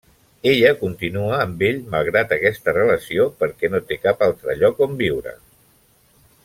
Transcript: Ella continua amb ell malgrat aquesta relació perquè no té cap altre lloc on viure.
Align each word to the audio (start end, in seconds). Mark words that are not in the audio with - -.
Ella 0.51 0.69
continua 0.77 1.35
amb 1.43 1.61
ell 1.67 1.77
malgrat 1.97 2.33
aquesta 2.39 2.75
relació 2.79 3.29
perquè 3.43 3.73
no 3.75 3.83
té 3.91 4.01
cap 4.07 4.27
altre 4.29 4.57
lloc 4.63 4.83
on 4.87 5.01
viure. 5.07 5.39